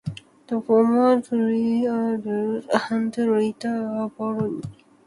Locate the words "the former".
0.47-1.21